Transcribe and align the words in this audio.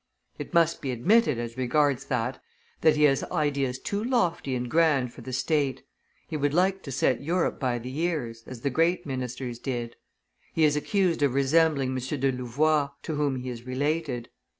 It 0.39 0.51
must 0.51 0.81
be 0.81 0.89
admitted, 0.89 1.37
as 1.37 1.57
regards 1.57 2.05
that, 2.05 2.41
that 2.81 2.95
he 2.95 3.03
has 3.03 3.23
ideas 3.25 3.77
too 3.77 4.03
lofty 4.03 4.55
and 4.55 4.67
grand 4.67 5.13
for 5.13 5.21
the 5.21 5.31
state; 5.31 5.83
he 6.27 6.35
would 6.35 6.55
like 6.55 6.81
to 6.81 6.91
set 6.91 7.21
Europe 7.21 7.59
by 7.59 7.77
the 7.77 7.95
ears, 7.99 8.43
as 8.47 8.61
the 8.61 8.71
great 8.71 9.05
ministers 9.05 9.59
did; 9.59 9.95
he 10.53 10.63
is 10.63 10.75
accused 10.75 11.21
of 11.21 11.35
resembling 11.35 11.89
M. 11.91 12.19
de 12.19 12.31
Louvois, 12.31 12.89
to 13.03 13.13
whom 13.13 13.35
he 13.35 13.49
is 13.49 13.67
related. 13.67 14.29